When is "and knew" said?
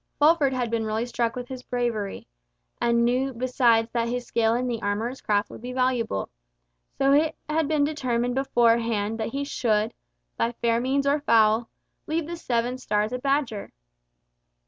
2.81-3.33